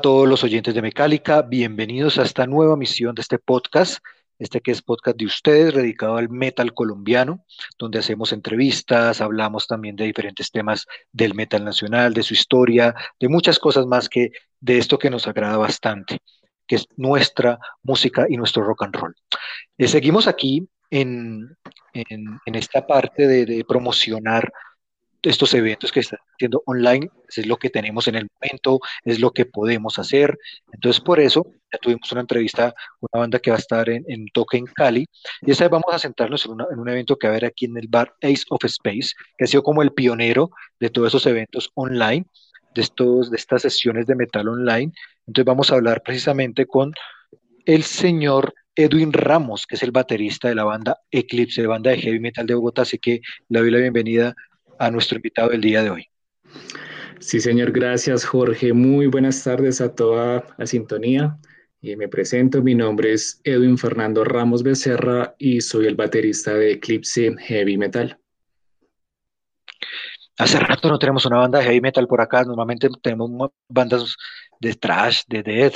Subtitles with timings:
[0.00, 4.02] A todos los oyentes de Mecálica, bienvenidos a esta nueva misión de este podcast,
[4.38, 7.44] este que es podcast de ustedes, dedicado al metal colombiano,
[7.78, 13.28] donde hacemos entrevistas, hablamos también de diferentes temas del metal nacional, de su historia, de
[13.28, 16.20] muchas cosas más que de esto que nos agrada bastante,
[16.66, 19.14] que es nuestra música y nuestro rock and roll.
[19.76, 21.58] Eh, seguimos aquí en,
[21.92, 24.50] en, esta parte de promocionar
[25.22, 29.30] estos eventos que están haciendo online, es lo que tenemos en el momento, es lo
[29.32, 30.38] que podemos hacer.
[30.72, 34.04] Entonces, por eso, ya tuvimos una entrevista con una banda que va a estar en,
[34.08, 35.06] en Toque en Cali,
[35.42, 37.76] y esta vez vamos a sentarnos en, un evento que va a haber aquí en
[37.76, 41.70] el bar Ace of Space, que ha sido como el pionero de todos esos eventos
[41.74, 42.24] online,
[42.74, 44.92] de, estos, de estas sesiones de metal online.
[45.26, 46.92] Entonces, vamos a hablar precisamente con
[47.66, 52.20] el señor Edwin Ramos, que es el baterista de la banda Eclipse, banda de heavy
[52.20, 54.34] metal de Bogotá, así que le doy la bienvenida
[54.80, 56.06] a nuestro invitado del día de hoy.
[57.20, 58.72] Sí, señor, gracias, Jorge.
[58.72, 61.38] Muy buenas tardes a toda la sintonía.
[61.82, 66.72] Y me presento, mi nombre es Edwin Fernando Ramos Becerra y soy el baterista de
[66.72, 68.18] Eclipse Heavy Metal.
[70.38, 74.16] Hace rato no tenemos una banda de heavy metal por acá, normalmente tenemos mo- bandas
[74.58, 75.74] de thrash, de death,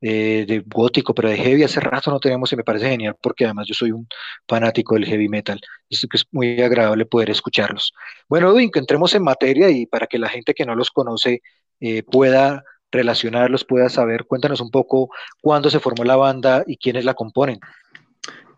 [0.00, 3.66] de gótico, pero de heavy hace rato no tenemos y me parece genial porque además
[3.66, 4.06] yo soy un
[4.46, 7.92] fanático del heavy metal, es muy agradable poder escucharlos.
[8.28, 11.40] Bueno, Edwin, que entremos en materia y para que la gente que no los conoce
[11.80, 17.04] eh, pueda relacionarlos, pueda saber, cuéntanos un poco cuándo se formó la banda y quiénes
[17.04, 17.58] la componen.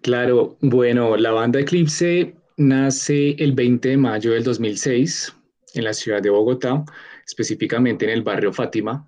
[0.03, 5.34] Claro, bueno, la banda Eclipse nace el 20 de mayo del 2006
[5.75, 6.84] en la ciudad de Bogotá,
[7.27, 9.08] específicamente en el barrio Fátima.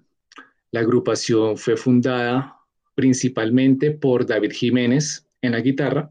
[0.72, 2.56] La agrupación fue fundada
[2.94, 6.10] principalmente por David Jiménez en la guitarra,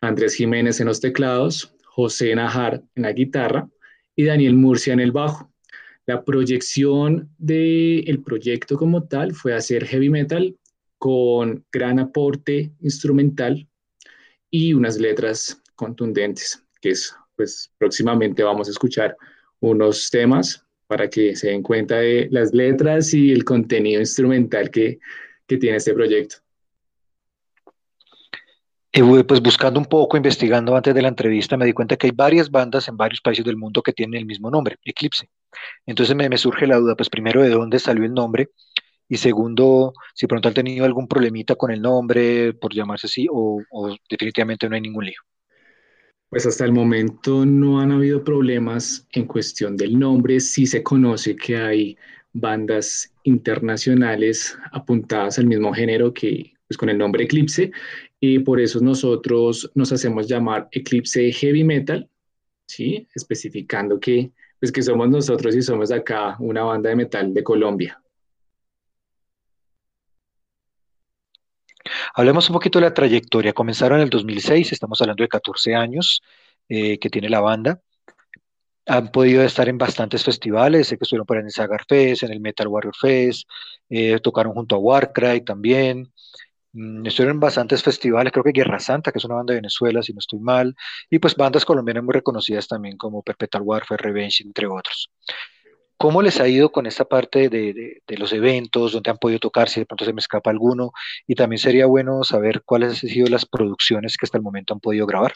[0.00, 3.68] Andrés Jiménez en los teclados, José Najar en la guitarra
[4.14, 5.52] y Daniel Murcia en el bajo.
[6.06, 10.56] La proyección del proyecto como tal fue hacer heavy metal
[10.96, 13.68] con gran aporte instrumental
[14.50, 19.16] y unas letras contundentes, que es, pues próximamente vamos a escuchar
[19.60, 24.98] unos temas para que se den cuenta de las letras y el contenido instrumental que,
[25.46, 26.36] que tiene este proyecto.
[28.90, 32.50] Pues buscando un poco, investigando antes de la entrevista, me di cuenta que hay varias
[32.50, 35.28] bandas en varios países del mundo que tienen el mismo nombre, Eclipse.
[35.86, 38.48] Entonces me, me surge la duda, pues primero, ¿de dónde salió el nombre?
[39.08, 43.60] Y segundo, si pronto han tenido algún problemita con el nombre, por llamarse así, o,
[43.70, 45.20] o definitivamente no hay ningún lío.
[46.30, 50.40] Pues hasta el momento no han habido problemas en cuestión del nombre.
[50.40, 51.96] Sí se conoce que hay
[52.32, 57.72] bandas internacionales apuntadas al mismo género que pues, con el nombre Eclipse
[58.20, 62.08] y por eso nosotros nos hacemos llamar Eclipse Heavy Metal,
[62.66, 63.08] ¿sí?
[63.14, 68.02] Especificando que, pues, que somos nosotros y somos acá una banda de metal de Colombia.
[72.18, 73.52] Hablemos un poquito de la trayectoria.
[73.52, 76.20] Comenzaron en el 2006, estamos hablando de 14 años
[76.68, 77.80] eh, que tiene la banda.
[78.86, 82.40] Han podido estar en bastantes festivales, sé que estuvieron por el Sagar Fest, en el
[82.40, 83.48] Metal Warrior Fest,
[83.88, 86.12] eh, tocaron junto a Warcry también.
[86.72, 90.02] Mm, estuvieron en bastantes festivales, creo que Guerra Santa, que es una banda de Venezuela,
[90.02, 90.74] si no estoy mal,
[91.08, 95.08] y pues bandas colombianas muy reconocidas también como Perpetual Warfare, Revenge, entre otros.
[95.98, 99.80] ¿Cómo les ha ido con esta parte de, los eventos, donde han podido tocar, si
[99.80, 100.92] de pronto se me escapa alguno?
[101.26, 104.80] Y también sería bueno saber cuáles han sido las producciones que hasta el momento han
[104.80, 105.32] podido grabar.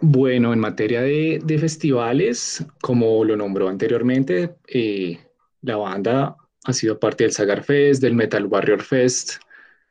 [0.00, 5.18] Bueno, en materia de, festivales, como lo nombró anteriormente, eh,
[5.60, 9.34] la banda ha sido parte del Sagar Fest, del Metal Warrior Fest,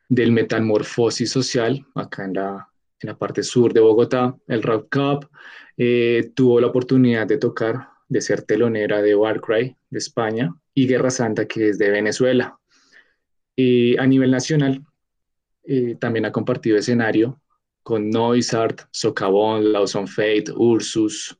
[0.08, 2.68] del Metamorfosis Social, acá en la,
[3.16, 5.30] parte sur de Bogotá, el Rock Cup.
[5.76, 11.10] Eh, tuvo la oportunidad de tocar, de ser telonera de Warcry de España y Guerra
[11.10, 12.58] Santa, que es de Venezuela.
[13.56, 14.84] Y a nivel nacional,
[15.62, 17.40] eh, también ha compartido escenario
[17.82, 21.36] con Noisart, Socavón, Lawson Fate, Ursus.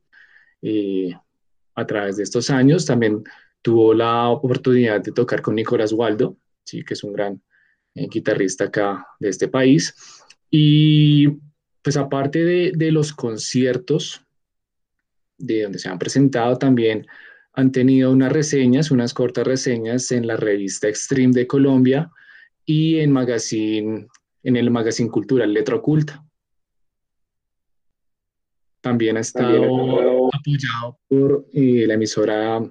[1.75, 3.25] a través de estos años también
[3.63, 6.85] tuvo la oportunidad de tocar con Nicolás Waldo, ¿sí?
[6.85, 7.43] que es un gran
[7.95, 9.95] eh, guitarrista acá de este país.
[10.51, 11.29] Y
[11.83, 14.25] pues aparte de, de los conciertos
[15.41, 17.07] de donde se han presentado, también
[17.53, 22.11] han tenido unas reseñas, unas cortas reseñas en la revista Extreme de Colombia
[22.65, 24.07] y en, magazine,
[24.43, 26.25] en el magazine cultural Letra Oculta.
[28.81, 32.63] También ha estado apoyado por eh, la emisora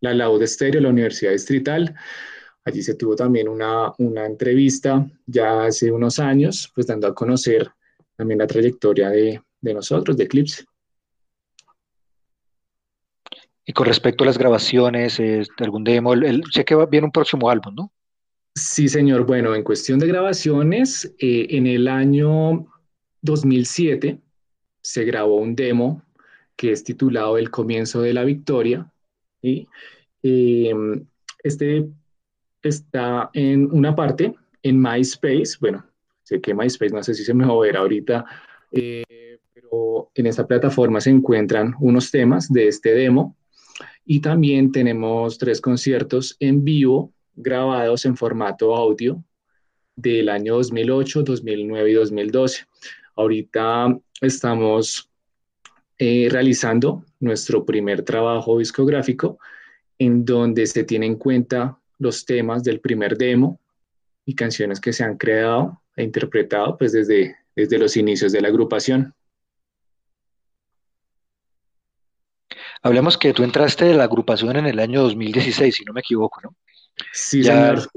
[0.00, 1.94] La Laud Estéreo, la Universidad Distrital.
[2.64, 7.70] Allí se tuvo también una, una entrevista ya hace unos años, pues dando a conocer
[8.16, 10.64] también la trayectoria de, de nosotros, de Eclipse.
[13.68, 15.20] Y con respecto a las grabaciones,
[15.58, 17.92] algún demo, el, sé que viene un próximo álbum, ¿no?
[18.54, 19.26] Sí, señor.
[19.26, 22.66] Bueno, en cuestión de grabaciones, eh, en el año
[23.20, 24.18] 2007
[24.80, 26.02] se grabó un demo
[26.56, 28.90] que es titulado El comienzo de la victoria.
[29.42, 29.68] y
[30.22, 31.06] em,
[31.44, 31.90] este
[32.62, 35.58] está en una parte en MySpace.
[35.60, 35.84] Bueno,
[36.22, 38.24] sé que MySpace, no sé si se me va a ver ahorita,
[38.72, 43.36] eh, pero en esta plataforma se encuentran unos temas de este demo
[44.10, 49.22] y también tenemos tres conciertos en vivo grabados en formato audio
[49.96, 52.64] del año 2008, 2009 y 2012.
[53.16, 55.10] Ahorita estamos
[55.98, 59.38] eh, realizando nuestro primer trabajo discográfico
[59.98, 63.60] en donde se tienen en cuenta los temas del primer demo
[64.24, 68.48] y canciones que se han creado e interpretado pues desde, desde los inicios de la
[68.48, 69.14] agrupación.
[72.82, 76.40] Hablemos que tú entraste de la agrupación en el año 2016, si no me equivoco,
[76.42, 76.54] ¿no?
[77.12, 77.90] Sí, ya, señor.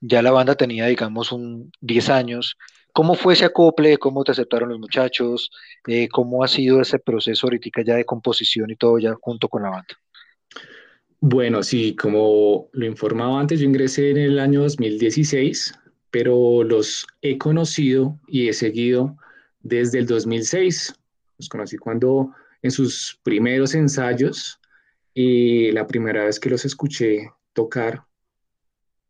[0.00, 2.56] Ya la banda tenía, digamos, un 10 años.
[2.92, 3.98] ¿Cómo fue ese acople?
[3.98, 5.50] ¿Cómo te aceptaron los muchachos?
[5.86, 9.62] Eh, ¿Cómo ha sido ese proceso ahorita ya de composición y todo ya junto con
[9.62, 9.94] la banda?
[11.20, 15.74] Bueno, sí, como lo informaba antes, yo ingresé en el año 2016,
[16.10, 19.16] pero los he conocido y he seguido
[19.60, 20.94] desde el 2006.
[21.38, 22.30] Los conocí cuando
[22.66, 24.60] en sus primeros ensayos
[25.14, 28.04] y la primera vez que los escuché tocar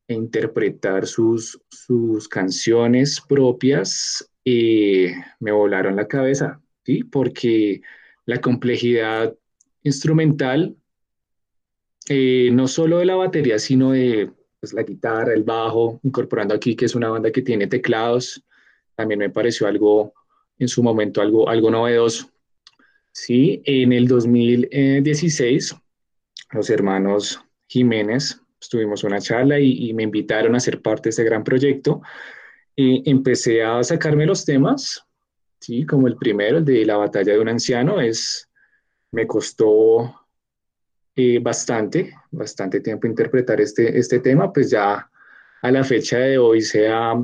[0.09, 7.03] e interpretar sus, sus canciones propias, eh, me volaron la cabeza, ¿sí?
[7.03, 7.81] Porque
[8.25, 9.35] la complejidad
[9.83, 10.77] instrumental,
[12.09, 14.31] eh, no solo de la batería, sino de
[14.61, 18.45] pues, la guitarra, el bajo, incorporando aquí que es una banda que tiene teclados,
[18.95, 20.13] también me pareció algo,
[20.59, 22.31] en su momento, algo, algo novedoso.
[23.19, 25.75] Sí, en el 2016,
[26.53, 28.39] los hermanos Jiménez
[28.71, 32.03] tuvimos una charla y, me invitaron a ser parte de este gran proyecto.
[32.77, 35.03] Y empecé a sacarme los temas,
[35.59, 38.51] sí, como el primero, el de la batalla de un anciano, es,
[39.13, 40.27] me costó
[41.17, 45.11] eh, bastante, bastante tiempo interpretar este, este tema, pues ya
[45.63, 47.15] a la fecha de hoy se ha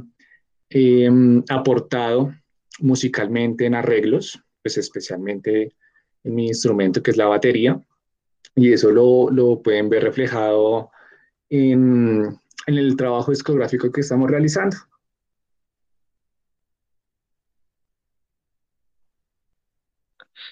[0.71, 2.33] em, aportado
[2.81, 5.82] musicalmente en arreglos, pues especialmente en
[6.25, 7.81] mi instrumento que es la batería,
[8.55, 10.91] y eso lo, lo pueden ver reflejado
[11.49, 14.77] en, en el trabajo discográfico que estamos realizando.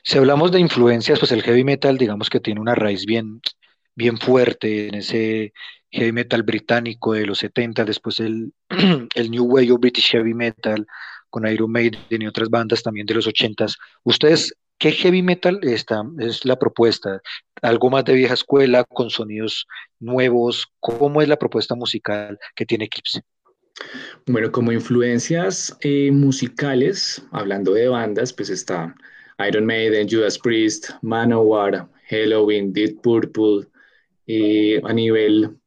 [0.03, 3.41] Si hablamos de influencias, pues el heavy metal, digamos que tiene una raíz bien,
[3.95, 5.53] bien fuerte en ese
[5.91, 8.53] heavy metal británico de los 70, después el,
[9.15, 10.87] el New Wave of British Heavy Metal
[11.29, 13.67] con Iron Maiden y otras bandas también de los 80.
[14.05, 17.21] ¿Ustedes ¿Qué heavy metal está, es la propuesta?
[17.61, 19.67] ¿Algo más de vieja escuela, con sonidos
[19.99, 20.69] nuevos?
[20.81, 23.21] ¿Cómo es la propuesta musical que tiene Eclipse?
[24.27, 28.95] Bueno, como influencias eh, musicales, hablando de bandas, pues está
[29.47, 33.67] Iron Maiden, Judas Priest, Manowar, Halloween, Dead Purple.
[34.27, 35.59] Eh, a nivel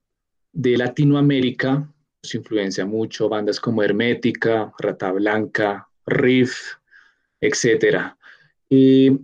[0.54, 1.92] de Latinoamérica, nos
[2.22, 6.78] pues, influencia mucho bandas como Hermética, Rata Blanca, Riff,
[7.40, 8.18] etcétera.
[8.70, 9.18] Eh,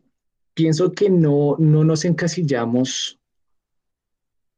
[0.54, 3.20] pienso que no, no nos encasillamos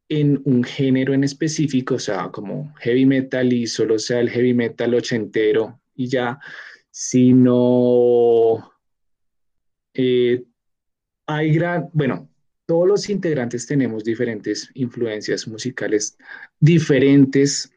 [0.10, 4.54] en un género en específico, o sea, como heavy metal y solo sea el heavy
[4.54, 6.38] metal ochentero y ya,
[6.90, 8.74] sino
[9.94, 10.44] eh,
[11.28, 12.30] hay gran, bueno,
[12.66, 16.18] todos los integrantes tenemos diferentes influencias musicales
[16.60, 17.72] diferentes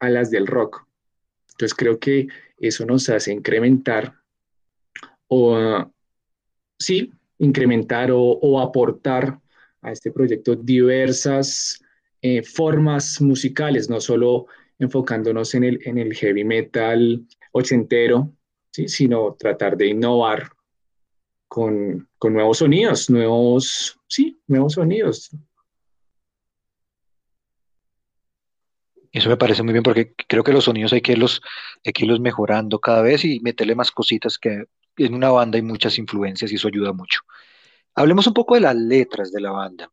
[0.00, 0.84] a las del rock.
[1.50, 2.28] Entonces creo que
[2.58, 4.14] eso nos hace incrementar
[5.28, 5.92] o
[6.78, 9.38] sí, incrementar o, aportar
[9.82, 11.80] a este proyecto diversas
[12.22, 14.46] eh, formas musicales, no solo
[14.78, 18.32] enfocándonos en el, en el heavy metal ochentero,
[18.70, 18.88] ¿sí?
[18.88, 20.50] sino tratar de innovar
[21.48, 25.30] con, con nuevos sonidos, nuevos, sí, nuevos sonidos.
[29.10, 31.40] Eso me parece muy bien porque creo que los sonidos hay que irlos,
[31.84, 34.64] hay que irlos mejorando cada vez y meterle más cositas que
[35.04, 37.20] en una banda hay muchas influencias y eso ayuda mucho.
[37.94, 39.90] Hablemos un poco de las letras de la banda.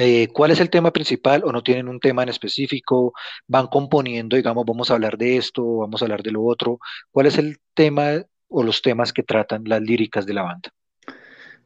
[0.00, 3.12] Eh, ¿cuál es el tema principal o no tienen un tema en específico?
[3.48, 6.78] ¿Van componiendo, digamos, vamos a hablar de esto, vamos a hablar de lo otro?
[7.10, 10.72] ¿Cuál es el tema o los temas que tratan las líricas de la banda?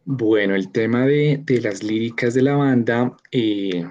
[0.05, 3.85] Bueno, el tema de, las líricas de la banda, eh,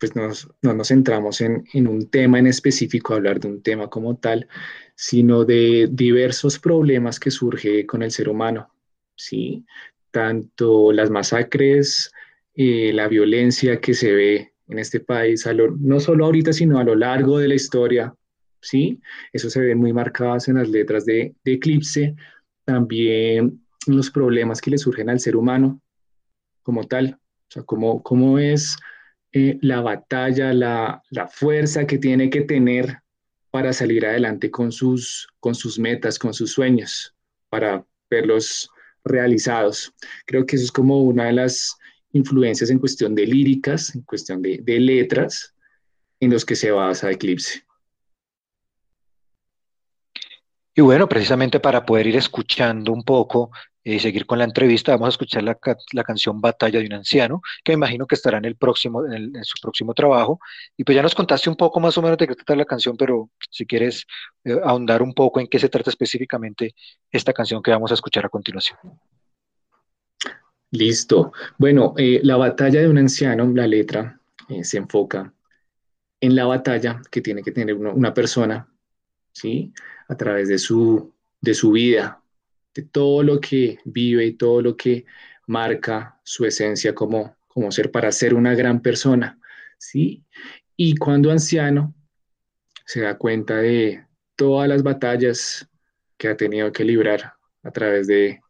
[0.00, 3.88] pues nos, no nos centramos en, en, un tema en específico, hablar de un tema
[3.88, 4.48] como tal,
[4.94, 8.72] sino de diversos problemas que surge con el ser humano,
[9.14, 9.64] ¿sí?
[10.10, 12.10] Tanto las masacres,
[12.54, 15.46] eh, la violencia que se ve en este país,
[15.78, 18.14] no solo ahorita, sino a lo largo de la historia,
[18.60, 19.00] ¿sí?
[19.32, 22.14] Eso se ve muy marcadas en las letras de, Eclipse,
[22.64, 25.80] también los problemas que le surgen al ser humano
[26.62, 28.76] como tal, o sea, cómo, cómo es
[29.32, 32.98] eh, la batalla, la, la, fuerza que tiene que tener
[33.50, 37.14] para salir adelante con sus, con sus metas, con sus sueños,
[37.48, 38.70] para verlos
[39.04, 39.92] realizados.
[40.26, 41.76] Creo que eso es como una de las
[42.12, 45.54] influencias en cuestión de líricas, en cuestión de, letras,
[46.20, 47.64] en los que se basa Eclipse.
[50.74, 53.50] Y bueno, precisamente para poder ir escuchando un poco
[53.82, 57.72] y seguir con la entrevista, vamos a escuchar la, canción Batalla de un anciano, que
[57.72, 60.38] me imagino que estará en el próximo, en, su próximo trabajo.
[60.76, 62.96] Y pues ya nos contaste un poco más o menos de qué trata la canción,
[62.96, 64.06] pero si quieres
[64.44, 66.74] eh, ahondar un poco en qué se trata específicamente
[67.10, 68.78] esta canción que vamos a escuchar a continuación.
[70.72, 71.32] Listo.
[71.58, 75.32] Bueno, eh, la batalla de un anciano, la letra, eh, se enfoca
[76.20, 78.68] en la batalla que tiene que tener una persona,
[79.32, 79.72] ¿sí?
[80.08, 82.22] A través de su, de su vida,
[82.74, 85.04] de todo lo que vive y todo lo que
[85.46, 89.38] marca su esencia como, como ser para ser una gran persona,
[89.78, 90.24] ¿sí?
[90.76, 91.94] Y cuando anciano
[92.86, 94.04] se da cuenta de
[94.36, 95.68] todas las batallas
[96.16, 98.40] que ha tenido que librar a través de,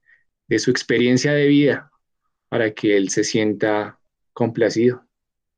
[0.46, 1.90] de su experiencia de vida
[2.48, 3.98] para que él se sienta
[4.32, 5.06] complacido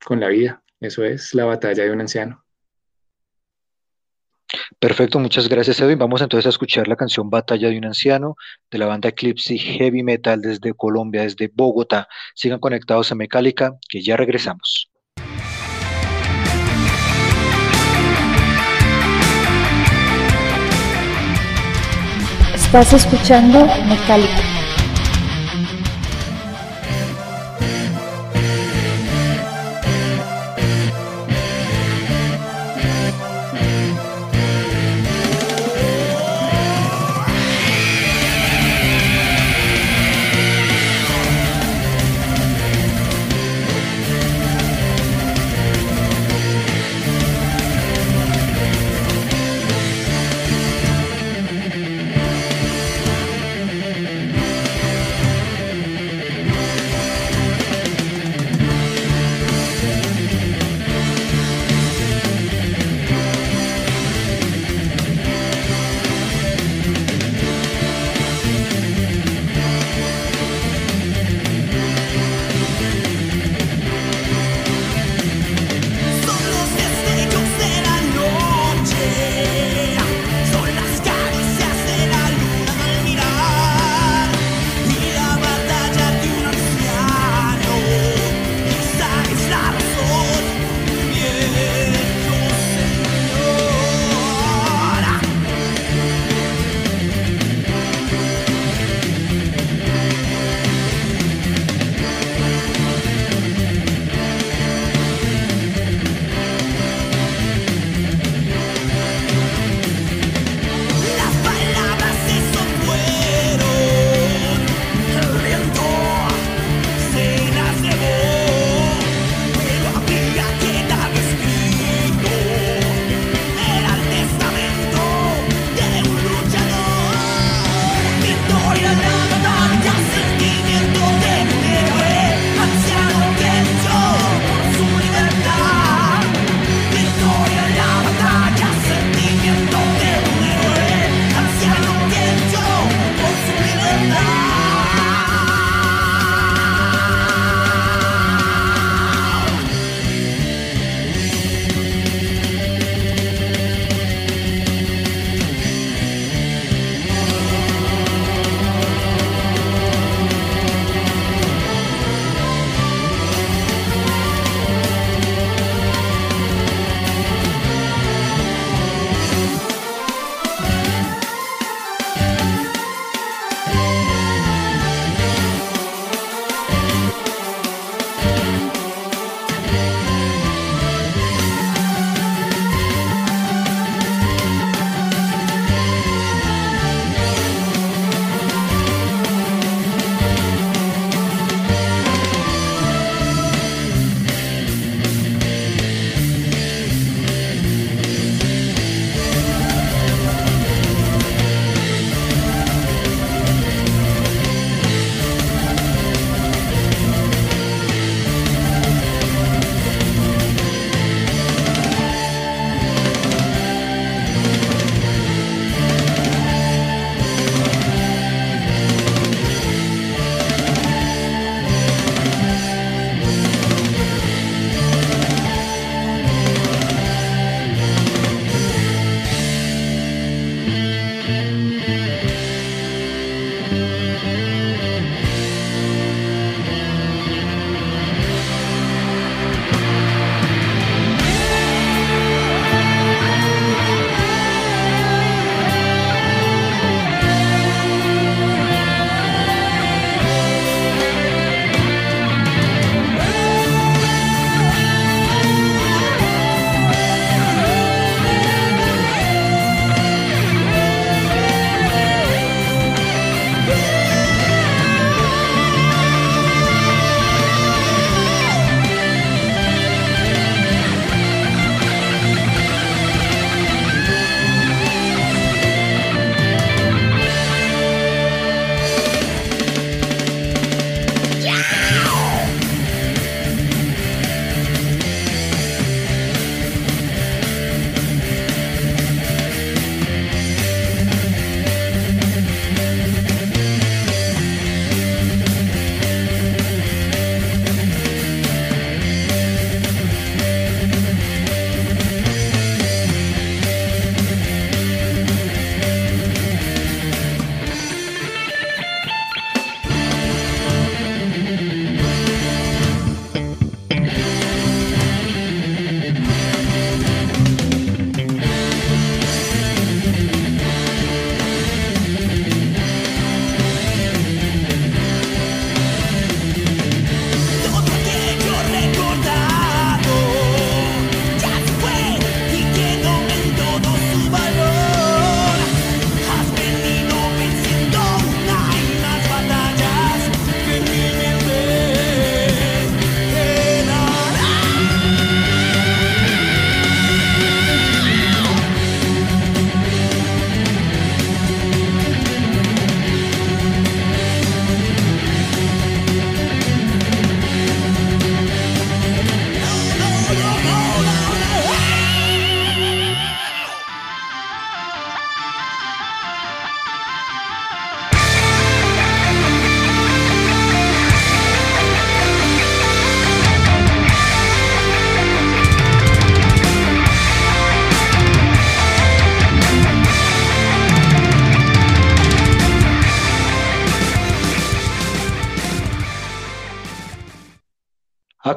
[0.05, 0.63] con la vida.
[0.81, 2.45] Eso es la batalla de un anciano.
[4.83, 5.97] Perfecto, muchas gracias Edwin.
[5.97, 8.35] Vamos entonces a escuchar la canción Batalla de un Anciano
[8.69, 12.09] de la banda Eclipse Heavy Metal desde Colombia, desde Bogotá.
[12.35, 14.91] Sigan conectados a Mecálica, que ya regresamos.
[22.53, 24.32] Estás escuchando Mecálica.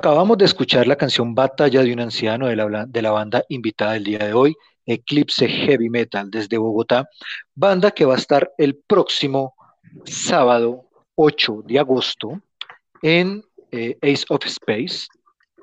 [0.05, 3.93] Acabamos de escuchar la canción Batalla de un anciano de la, de la banda invitada
[3.93, 4.53] del día de hoy,
[4.85, 7.09] Eclipse Heavy Metal desde Bogotá,
[7.55, 9.55] banda que va a estar el próximo
[10.03, 12.39] sábado 8 de agosto
[13.01, 15.07] en eh, Ace of Space,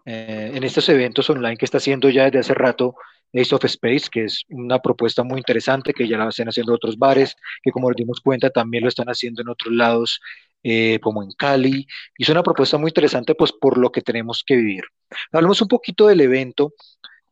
[0.07, 2.97] eh, en estos eventos online que está haciendo ya desde hace rato
[3.33, 6.99] Ace of Space, que es una propuesta muy interesante, que ya la están haciendo otros
[6.99, 10.21] bares, que como nos dimos cuenta también lo están haciendo en otros lados
[10.63, 11.87] eh, como en Cali.
[12.17, 14.85] Es una propuesta muy interesante, pues por lo que tenemos que vivir.
[15.33, 16.75] Hablemos un poquito del evento.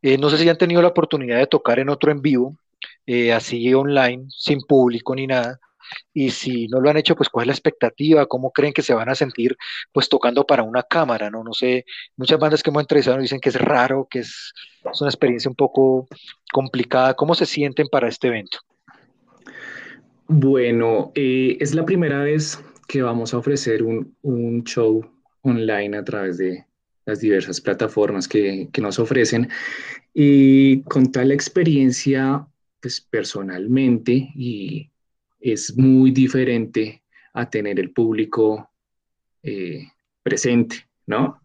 [0.01, 2.57] Eh, no sé si han tenido la oportunidad de tocar en otro en vivo,
[3.05, 5.59] eh, así online, sin público ni nada.
[6.13, 8.93] Y si no lo han hecho, pues cuál es la expectativa, cómo creen que se
[8.93, 9.57] van a sentir,
[9.91, 11.43] pues tocando para una cámara, ¿no?
[11.43, 11.85] No sé,
[12.17, 14.53] muchas bandas que hemos entrevistado dicen que es raro, que es,
[14.91, 16.07] es una experiencia un poco
[16.51, 17.13] complicada.
[17.13, 18.59] ¿Cómo se sienten para este evento?
[20.27, 22.57] Bueno, es la primera vez
[22.91, 25.01] que vamos a ofrecer un, un show
[25.43, 26.65] online a través de
[27.05, 29.47] las diversas plataformas que, que, nos ofrecen
[30.13, 32.45] y contar la experiencia
[32.81, 34.91] pues personalmente y
[35.39, 37.01] es muy diferente
[37.33, 38.69] a tener el público
[39.41, 39.87] eh,
[40.21, 41.41] presente, ¿no?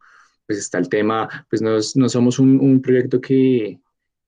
[0.49, 3.79] Pues está el tema, pues no, no somos un, un, proyecto que,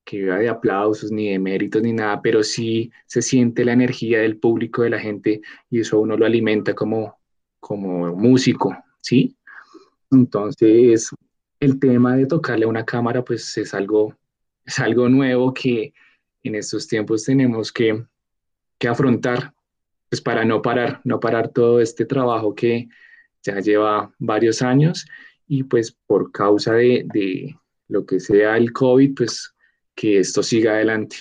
[0.09, 4.21] que viva de aplausos ni de méritos ni nada, pero sí se siente la energía
[4.21, 7.19] del público, de la gente, y eso uno lo alimenta como,
[7.61, 9.37] como músico, ¿sí?
[10.11, 11.11] Entonces,
[11.61, 14.17] el tema de tocarle a una cámara, pues es algo,
[14.65, 15.93] es algo nuevo que
[16.43, 18.03] en estos tiempos tenemos que,
[18.79, 19.53] que afrontar,
[20.09, 22.89] pues para no parar, no parar todo este trabajo que
[23.43, 25.05] ya lleva varios años
[25.47, 27.55] y pues por causa de, de
[27.89, 29.55] lo que sea el COVID, pues
[29.99, 31.17] que esto siga adelante.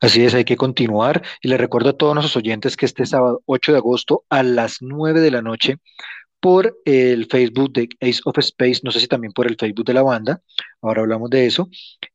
[0.00, 1.22] Así es, hay que continuar.
[1.42, 4.78] Y le recuerdo a todos nuestros oyentes que este sábado 8 de agosto a las
[4.80, 5.76] 9 de la noche
[6.40, 9.94] por el Facebook de Ace of Space, no sé si también por el Facebook de
[9.94, 10.40] la banda,
[10.80, 11.68] ahora hablamos de eso,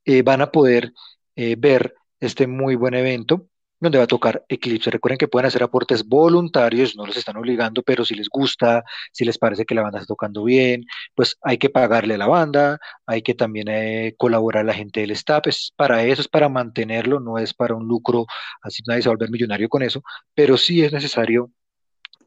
[0.04, 0.92] eh, van a poder
[1.36, 3.48] eh, ver este muy buen evento
[3.80, 4.90] donde va a tocar Eclipse.
[4.92, 9.26] Recuerden que pueden hacer aportes voluntarios, no los están obligando, pero si les gusta, si
[9.26, 10.86] les parece que la banda está tocando bien,
[11.16, 15.02] pues hay que pagarle a la banda, hay que también eh, colaborar a la gente
[15.02, 15.48] del staff.
[15.48, 18.26] Es para eso, es para mantenerlo, no es para un lucro,
[18.62, 20.02] así nadie se va a volver millonario con eso,
[20.34, 21.52] pero sí es necesario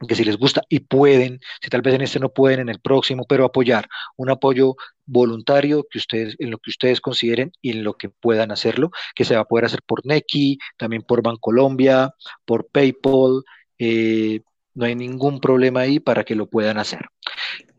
[0.06, 2.80] que si les gusta y pueden, si tal vez en este no pueden, en el
[2.80, 7.84] próximo, pero apoyar, un apoyo voluntario que ustedes, en lo que ustedes consideren y en
[7.84, 12.14] lo que puedan hacerlo, que se va a poder hacer por Neki, también por Bancolombia,
[12.44, 13.42] por PayPal,
[13.78, 14.40] eh,
[14.74, 17.00] no hay ningún problema ahí para que lo puedan hacer.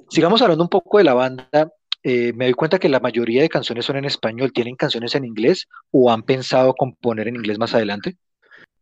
[0.09, 1.71] Sigamos hablando un poco de la banda.
[2.03, 4.51] Eh, me doy cuenta que la mayoría de canciones son en español.
[4.51, 8.17] ¿Tienen canciones en inglés o han pensado componer en inglés más adelante?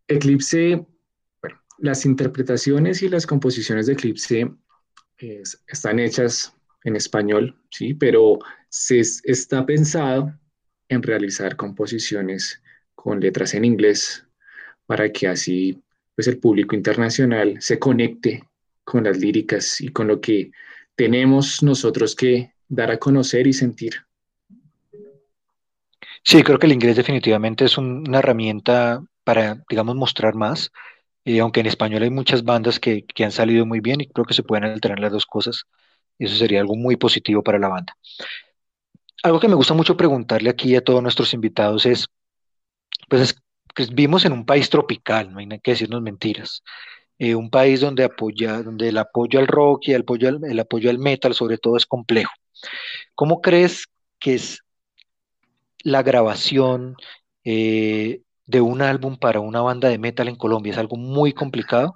[0.08, 0.84] Eclipse
[1.82, 4.50] las interpretaciones y las composiciones de Eclipse
[5.68, 7.94] están hechas en español, ¿sí?
[7.94, 8.40] pero
[8.70, 10.34] se está pensado
[10.88, 12.62] en realizar composiciones
[12.96, 14.26] con letras en inglés
[14.86, 15.82] para que así
[16.16, 18.44] pues, el público internacional se conecte
[18.84, 20.52] con las líricas y con lo que
[20.96, 23.96] tenemos nosotros que dar a conocer y sentir.
[26.24, 30.72] Sí, creo que el inglés definitivamente es una herramienta para, digamos, mostrar más
[31.30, 34.26] y aunque en español hay muchas bandas que, que, han salido muy bien y creo
[34.26, 35.66] que se pueden alternar las dos cosas,
[36.18, 37.96] eso sería algo muy positivo para la banda.
[39.22, 42.08] Algo que me gusta mucho preguntarle aquí a todos nuestros invitados es,
[43.10, 43.36] pues es,
[43.76, 46.64] pues vivimos en un país tropical, no hay que decirnos mentiras,
[47.20, 50.60] eh, un país donde, apoya, donde el apoyo al rock y el apoyo al, el
[50.60, 52.32] apoyo al metal sobre todo es complejo.
[53.14, 53.86] ¿Cómo crees
[54.20, 54.64] que es
[55.84, 56.96] la grabación,
[57.44, 60.72] eh, de un álbum para una banda de metal en Colombia?
[60.72, 61.94] ¿Es algo muy complicado?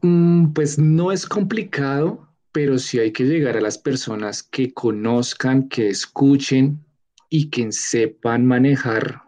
[0.00, 5.68] Mm, pues no es complicado, pero sí hay que llegar a las personas que conozcan,
[5.68, 6.84] que escuchen
[7.28, 9.22] y que sepan manejar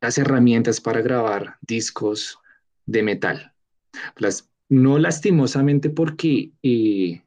[0.00, 2.38] las herramientas para grabar discos
[2.86, 3.52] de metal.
[4.68, 7.22] No lastimosamente porque eh,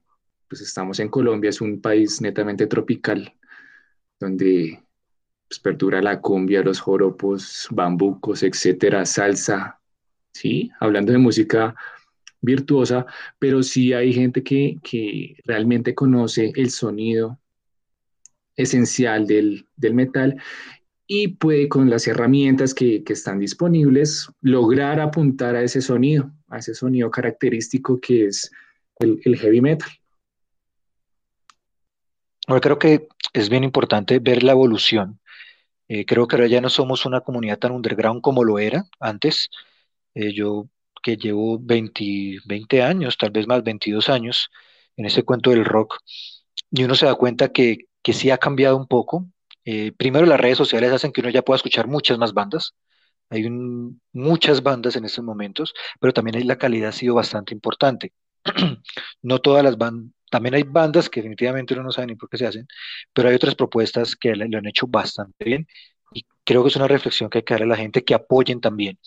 [0.48, 3.34] pues estamos en Colombia, es un país netamente tropical,
[4.20, 4.83] donde
[5.60, 9.80] perdura la cumbia, los joropos, bambucos, etcétera, salsa,
[10.34, 10.72] ¿sí?
[10.80, 11.76] Hablando de música
[12.42, 13.06] virtuosa,
[13.40, 17.40] pero sí hay gente que, que realmente conoce el sonido
[18.56, 20.42] esencial del, del, metal
[21.08, 26.60] y puede con las herramientas que, que, están disponibles lograr apuntar a ese sonido, a
[26.60, 28.52] ese sonido característico que es
[29.00, 29.90] el, heavy metal.
[32.62, 35.20] Creo que es bien importante ver la evolución
[35.94, 39.50] eh, creo que ahora ya no somos una comunidad tan underground como lo era antes.
[40.16, 40.68] Eh, yo
[41.04, 44.50] que llevo 20, 20 años, tal vez más 22 años,
[44.98, 46.00] en ese cuento del rock,
[46.72, 49.28] y uno se da cuenta que, que sí ha cambiado un poco.
[49.66, 52.74] Eh, primero, las redes sociales hacen que uno ya pueda escuchar muchas más bandas.
[53.30, 53.48] Hay
[54.14, 58.14] muchas bandas en estos momentos, pero también la calidad ha sido bastante importante.
[59.22, 62.38] No todas las bandas, también hay bandas que definitivamente uno no sabe ni por qué
[62.38, 62.68] se hacen,
[63.14, 65.68] pero hay otras propuestas que le- han hecho bastante bien
[66.14, 68.62] y creo que es una reflexión que hay que darle a la gente que apoyen
[68.62, 68.98] también.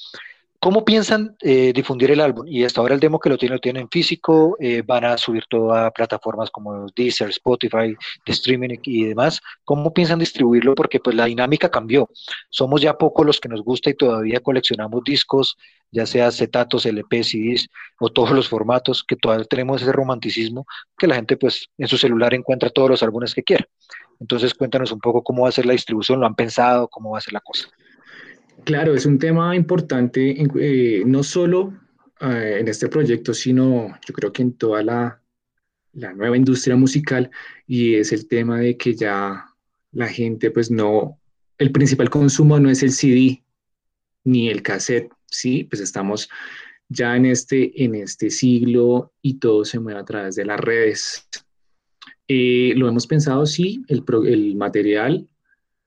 [0.60, 2.46] ¿Cómo piensan eh, difundir el álbum?
[2.46, 5.18] Y hasta ahora el demo que lo tienen, lo tienen en físico, eh, van a
[5.18, 9.40] subir todo a plataformas como Deezer, Spotify, streaming y demás.
[9.64, 10.74] ¿Cómo piensan distribuirlo?
[10.74, 12.08] Porque pues la dinámica cambió.
[12.50, 15.56] Somos ya pocos los que nos gusta y todavía coleccionamos discos,
[15.90, 17.68] ya sea acetatos, LP, CDs
[18.00, 20.66] o todos los formatos, que todavía tenemos ese romanticismo
[20.96, 23.66] que la gente pues en su celular encuentra todos los álbumes que quiera.
[24.20, 27.18] Entonces cuéntanos un poco cómo va a ser la distribución, lo han pensado, cómo va
[27.18, 27.68] a ser la cosa.
[28.66, 31.72] Claro, es un tema importante, eh, no solo
[32.20, 35.22] eh, en este proyecto, sino yo creo que en toda la,
[35.92, 37.30] nueva industria musical,
[37.68, 39.46] y es el tema de que ya
[39.92, 41.20] la gente, pues no,
[41.58, 43.44] el principal consumo no es el CD
[44.24, 45.62] ni el cassette, ¿sí?
[45.62, 46.28] Pues estamos
[46.88, 51.28] ya en este, en este siglo y todo se mueve a través de las redes.
[52.26, 55.28] Eh, lo hemos pensado, sí, el material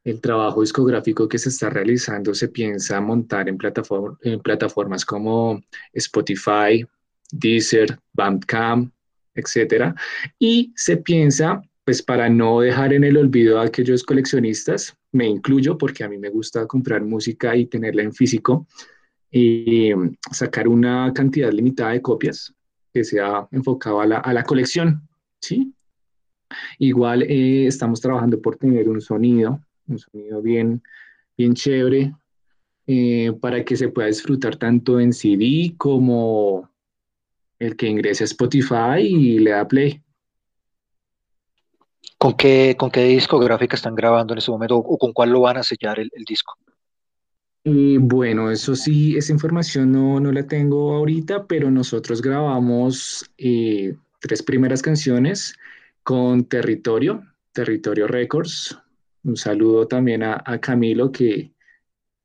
[0.03, 5.61] el trabajo discográfico que se está realizando se piensa montar en, plataform- en plataformas como
[5.93, 6.85] Spotify,
[7.31, 8.93] Deezer, Bandcamp,
[9.35, 9.93] etcétera.
[10.39, 15.77] Y se piensa, pues para no dejar en el olvido a aquellos coleccionistas, me incluyo
[15.77, 18.67] porque a mí me gusta comprar música y tenerla en físico,
[19.31, 19.91] y
[20.31, 22.51] sacar una cantidad limitada de copias
[22.91, 25.07] que sea enfocado a la, a la colección,
[25.39, 25.71] ¿sí?
[26.79, 30.81] Igual eh, estamos trabajando por tener un sonido un sonido bien,
[31.37, 32.13] bien chévere
[32.87, 36.69] eh, para que se pueda disfrutar tanto en CD como
[37.59, 40.01] el que ingrese a Spotify y le da play.
[42.17, 45.57] ¿Con qué, con qué discográfica están grabando en ese momento o, con cuál lo van
[45.57, 46.55] a sellar el, el disco?
[47.63, 53.95] Y bueno, eso sí, esa información no, no la tengo ahorita, pero nosotros grabamos eh,
[54.19, 55.55] tres primeras canciones
[56.03, 57.21] con Territorio,
[57.51, 58.77] Territorio Records.
[59.23, 61.53] Un saludo también a, Camilo, que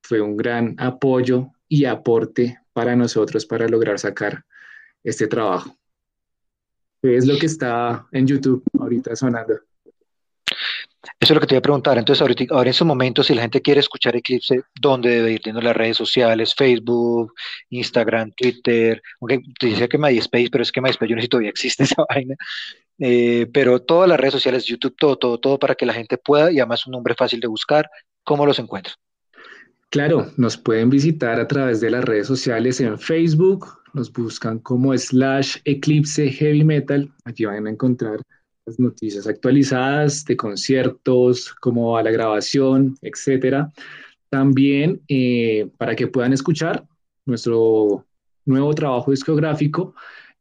[0.03, 4.45] fue un gran apoyo y aporte para nosotros para lograr sacar
[5.03, 5.77] este trabajo.
[7.03, 9.61] Es lo que está en YouTube ahorita sonando.
[11.21, 11.99] Eso es lo que te iba a preguntar.
[11.99, 15.41] Entonces, ahora en estos momentos, si la gente quiere escuchar Eclipse, ¿dónde debe ir?
[15.41, 17.33] Teniendo las redes sociales, Facebook,
[17.71, 19.03] Instagram, Twitter.
[19.21, 21.85] Aunque te decía que MySpace, pero es que MySpace yo no sé si todavía existe
[21.85, 22.37] esa vaina.
[22.99, 26.53] Eh, pero todas las redes sociales, YouTube, todo, todo, todo para que la gente pueda
[26.53, 27.89] y además un nombre fácil de buscar.
[28.23, 28.95] ¿Cómo los encuentran?
[29.91, 34.97] Claro, nos pueden visitar a través de las redes sociales en Facebook, nos buscan como
[34.97, 38.21] slash Eclipse Heavy Metal, aquí van a encontrar
[38.67, 43.73] las noticias actualizadas de conciertos, cómo va la grabación, etcétera.
[44.31, 46.87] También eh, para que puedan escuchar
[47.27, 48.07] nuestro
[48.47, 49.95] nuevo trabajo discográfico,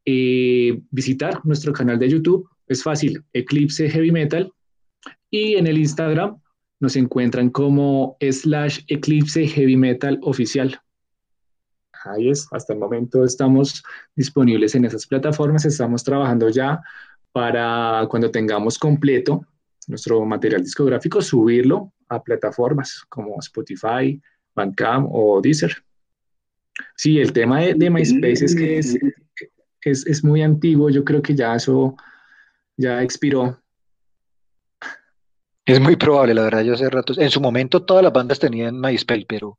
[0.05, 4.51] eh, visitar nuestro canal de YouTube, es fácil, Eclipse Heavy Metal,
[5.29, 6.37] y en el Instagram
[6.79, 10.79] nos encuentran como slash Eclipse Heavy Metal Oficial.
[12.05, 13.83] Ahí es, hasta el momento estamos
[14.15, 16.81] disponibles en esas plataformas, estamos trabajando ya
[17.33, 19.45] para cuando tengamos completo
[19.87, 24.21] nuestro material discográfico, subirlo a plataformas como Spotify,
[24.55, 25.75] Bandcamp o Deezer.
[26.95, 28.97] Sí, el tema de, de MySpace es que es,
[29.81, 31.95] es, es muy antiguo, yo creo que ya eso
[32.77, 33.59] ya expiró.
[35.65, 38.79] Es muy probable, la verdad, yo hace rato, en su momento todas las bandas tenían
[38.79, 39.57] MySpace, pero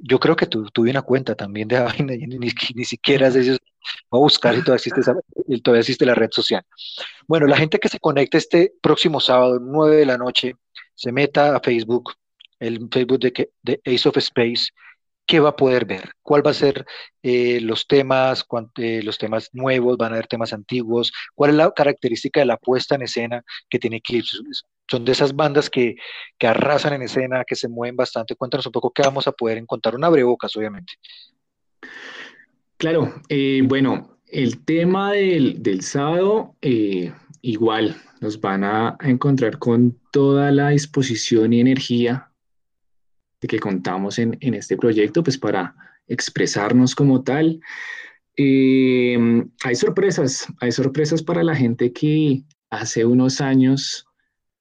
[0.00, 3.44] yo creo que tu, tuve una cuenta también de vaina ni, ni, ni siquiera sé
[3.44, 3.50] si
[4.10, 5.00] voy a buscar si todavía existe,
[5.62, 6.64] todavía existe la red social.
[7.26, 10.54] Bueno, la gente que se conecte este próximo sábado, 9 de la noche,
[10.94, 12.14] se meta a Facebook,
[12.58, 14.66] el Facebook de, de Ace of Space,
[15.26, 16.12] ¿qué va a poder ver?
[16.22, 16.84] ¿Cuál va a ser
[17.22, 19.96] eh, los temas, eh, los temas nuevos?
[19.96, 21.12] ¿Van a haber temas antiguos?
[21.34, 24.38] ¿Cuál es la característica de la puesta en escena que tiene Eclipse?
[24.90, 25.96] Son de esas bandas que,
[26.38, 28.34] que, arrasan en escena, que se mueven bastante.
[28.34, 29.94] Cuéntanos un poco qué vamos a poder encontrar.
[29.94, 30.94] Una abrebocas, obviamente.
[32.76, 36.56] Claro, eh, bueno, el tema del, del sábado,
[37.40, 42.31] igual, nos van a encontrar con toda la disposición y energía
[43.42, 45.74] de que contamos en, en este proyecto, pues para
[46.06, 47.60] expresarnos como tal.
[48.36, 49.18] Eh,
[49.64, 54.06] hay sorpresas, hay sorpresas para la gente que hace unos años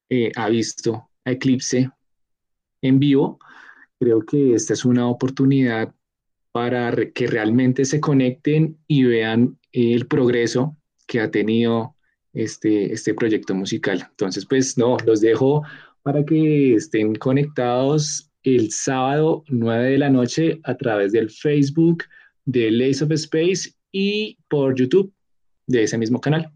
[0.09, 1.89] eh, ha visto a Eclipse
[2.81, 3.39] en vivo.
[3.99, 5.93] Creo que esta es una oportunidad
[6.51, 10.75] para que realmente se conecten y vean el progreso
[11.07, 11.95] que ha tenido
[12.33, 14.05] este, este proyecto musical.
[14.09, 15.63] Entonces, pues no, los dejo
[16.03, 22.05] para que estén conectados el sábado 9 de la noche a través del Facebook
[22.45, 25.13] de Lace of Space y por YouTube
[25.67, 26.51] de ese mismo canal.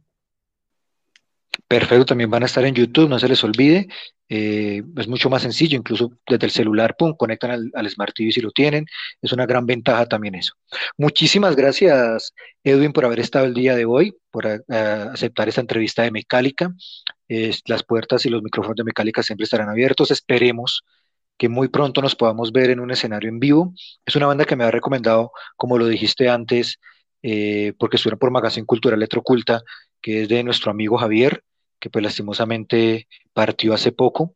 [1.68, 3.88] Perfecto, también van a estar en YouTube, no se les olvide.
[4.28, 8.42] Eh, es mucho más sencillo, incluso desde el celular, pum, conectan al, Smart TV si
[8.42, 8.86] lo tienen.
[9.22, 10.54] Es una gran ventaja también eso.
[10.98, 16.12] Muchísimas gracias, Edwin, por haber estado el día de hoy, por aceptar esta entrevista de
[16.12, 16.74] Mecálica.
[17.66, 20.12] las puertas y los micrófonos de Mecálica siempre estarán abiertos.
[20.12, 20.84] Esperemos
[21.38, 23.74] que muy pronto nos podamos ver en un escenario en vivo.
[24.06, 26.80] Es una banda que me ha recomendado, como lo dijiste antes,
[27.22, 29.62] eh, porque estuvieron por Magazine Cultural Letroculta,
[30.02, 31.44] que es de nuestro amigo Javier,
[31.80, 34.36] que pues lastimosamente partió hace poco.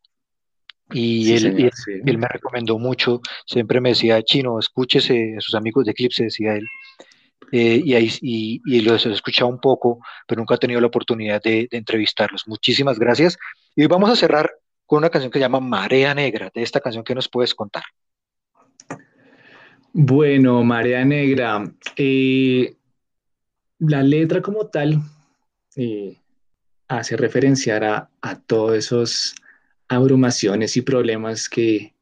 [0.92, 1.70] Y, él,
[2.04, 6.54] él, me recomendó mucho, siempre me decía, Chino, escúchese a sus amigos de Eclipse, decía
[6.54, 6.66] él.
[7.52, 10.88] Eh, y, ahí, y, y los he escuchado un poco, pero nunca he tenido la
[10.88, 12.48] oportunidad de, de entrevistarlos.
[12.48, 13.38] Muchísimas gracias.
[13.76, 14.50] Y hoy vamos a cerrar
[14.90, 16.50] con una canción que se llama Marea Negra.
[16.52, 17.84] De esta canción, ¿qué nos puedes contar?
[19.92, 21.62] Bueno, Marea Negra.
[21.94, 22.74] Eh,
[23.78, 25.00] la letra como tal
[25.76, 26.18] eh,
[26.88, 29.36] hace referenciar a, a todos esos
[29.86, 31.94] abrumaciones y problemas que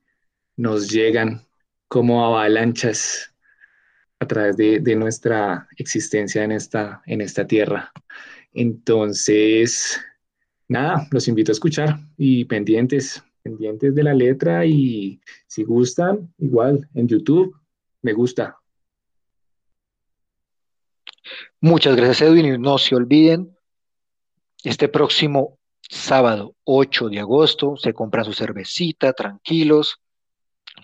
[0.56, 1.42] nos llegan
[1.88, 3.34] como avalanchas
[4.18, 7.92] a través de, de, nuestra existencia en esta, en esta tierra.
[8.54, 10.00] Entonces,
[10.68, 16.88] nada, los invito a escuchar y pendientes, pendientes de la letra y si gustan, igual
[16.94, 17.56] en YouTube,
[18.02, 18.56] me gusta.
[21.60, 23.56] Muchas gracias Edwin y no se olviden,
[24.62, 30.00] este próximo sábado 8 de agosto se compran su cervecita, tranquilos,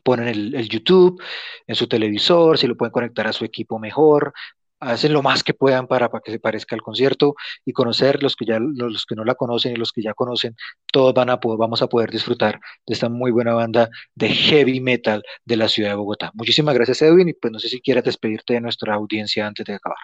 [0.03, 1.23] ponen el, el, YouTube
[1.67, 4.33] en su televisor, si lo pueden conectar a su equipo mejor,
[4.85, 8.37] hacen lo más que puedan para, para, que se parezca al concierto y conocer los
[8.37, 10.57] que ya los que no la conocen y los que ya conocen,
[10.93, 15.23] todos van a vamos a poder disfrutar de esta muy buena banda de heavy metal
[15.45, 16.31] de la ciudad de Bogotá.
[16.35, 19.75] Muchísimas gracias Edwin y pues no sé si quieras despedirte de nuestra audiencia antes de
[19.75, 19.99] acabar.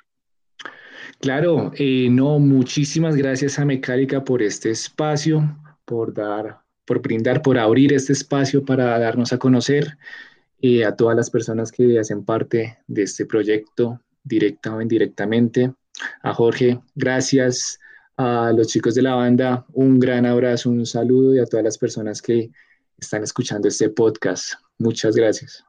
[1.20, 7.58] Claro, eh, no, muchísimas gracias a Mecálica por este espacio, por dar, por brindar, por
[7.58, 9.98] abrir este espacio para darnos a conocer
[10.62, 15.72] eh, a todas las personas que hacen parte de este proyecto, directa o indirectamente.
[16.22, 17.78] A Jorge, gracias.
[18.16, 21.78] A los chicos de la banda, un gran abrazo, un saludo y a todas las
[21.78, 22.50] personas que
[22.98, 24.54] están escuchando este podcast.
[24.78, 25.64] Muchas gracias.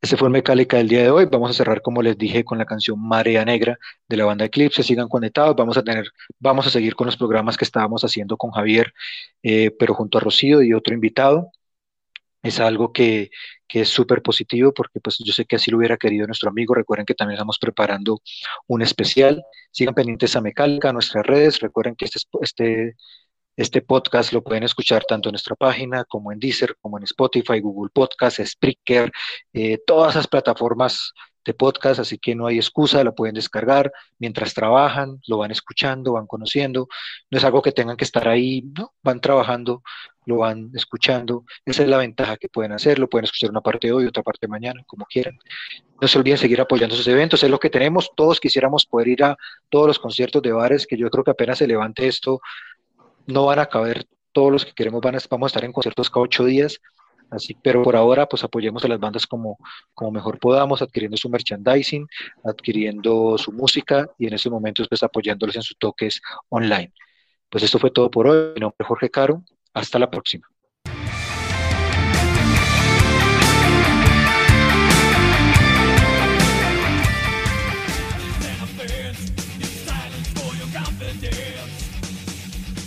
[0.00, 1.26] Este fue el Mecálica del día de hoy.
[1.26, 4.82] Vamos a cerrar, como les dije, con la canción Marea Negra de la banda Eclipse.
[4.82, 5.56] Sigan conectados.
[5.56, 6.06] Vamos a tener,
[6.38, 8.94] vamos a seguir con los programas que estábamos haciendo con Javier,
[9.42, 11.50] eh, pero junto a Rocío y otro invitado
[12.48, 13.30] es algo que,
[13.68, 16.74] que es súper positivo porque pues yo sé que así lo hubiera querido nuestro amigo.
[16.74, 18.20] Recuerden que también estamos preparando
[18.66, 19.42] un especial.
[19.70, 21.60] Sigan pendientes a Mecálica, a nuestras redes.
[21.60, 22.96] Recuerden que este, este,
[23.56, 27.60] este podcast lo pueden escuchar tanto en nuestra página como en Deezer, como en Spotify,
[27.60, 29.10] Google Podcast, Spreaker,
[29.52, 31.12] eh, todas esas plataformas
[31.46, 36.12] de podcast, así que no hay excusa, la pueden descargar mientras trabajan, lo van escuchando,
[36.12, 36.88] van conociendo,
[37.30, 39.82] no es algo que tengan que estar ahí, no, van trabajando,
[40.26, 43.92] lo van escuchando, esa es la ventaja que pueden hacer, lo pueden escuchar una parte
[43.92, 45.38] hoy, otra parte mañana, como quieran.
[46.00, 49.24] No se olviden seguir apoyando esos eventos, es lo que tenemos, todos quisiéramos poder ir
[49.24, 49.36] a
[49.70, 52.40] todos los conciertos de bares, que yo creo que apenas se levante esto,
[53.26, 56.10] no van a caber todos los que queremos, van a, vamos a estar en conciertos
[56.10, 56.80] cada ocho días,
[57.30, 59.58] Así, pero por ahora, pues apoyemos a las bandas como,
[59.94, 62.06] como mejor podamos, adquiriendo su merchandising,
[62.44, 66.92] adquiriendo su música y en estos momentos, pues apoyándolos en sus toques online.
[67.48, 68.52] Pues esto fue todo por hoy.
[68.54, 69.42] Mi nombre es Jorge Caro.
[69.74, 70.46] Hasta la próxima.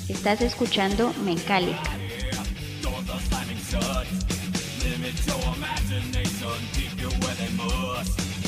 [0.07, 1.98] Estás escuchando Mencálica.
[5.09, 8.38] Your imagination, keep you where they must.